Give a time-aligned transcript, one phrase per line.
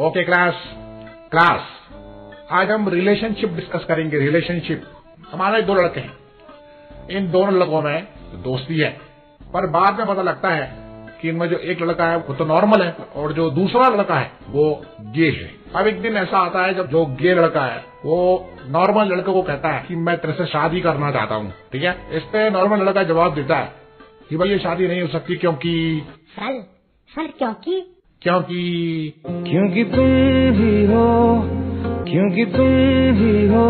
[0.00, 0.54] Okay class
[1.30, 1.60] class
[2.50, 4.82] आज हम relationship discuss करेंगे रिलेशनशिप
[5.32, 6.12] हमारे दो लड़के हैं।
[7.10, 8.90] इन दोनों लड़कों में दोस्ती है।
[9.54, 10.76] पर बाद में पता लगता है
[11.22, 14.32] कि इनमें जो एक लड़का है, वो तो नॉर्मल है, और जो दूसरा लड़का है,
[14.48, 18.50] वो गे है। अब एक दिन ऐसा आता है जब जो गे लड़का है, वो
[18.66, 22.16] नॉर्मल लड़के को कहता है कि मैं तेरे से शादी करना चाहता हूँ। ठीक है?
[22.16, 23.72] इस पे नॉर्मल लड़का जवाब देता है
[24.30, 26.62] कि भाई ये शादी नहीं हो सकती क्योंकि सर
[27.10, 28.62] सर, क्योंकि क्योंकि
[29.26, 30.08] क्योंकि तुम
[30.56, 31.04] ही हो
[32.08, 32.72] क्योंकि तुम
[33.16, 33.68] ही हो